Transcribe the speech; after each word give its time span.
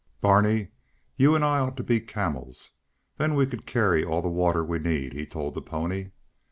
"Barney, 0.19 0.69
you 1.15 1.35
and 1.35 1.45
I 1.45 1.59
ought 1.59 1.77
to 1.77 1.83
be 1.83 1.99
camels. 1.99 2.71
Then 3.17 3.35
we 3.35 3.45
could 3.45 3.67
carry 3.67 4.03
all 4.03 4.23
the 4.23 4.29
water 4.29 4.63
we 4.65 4.79
need," 4.79 5.13
he 5.13 5.27
told 5.27 5.53
the 5.53 5.61
pony. 5.61 6.09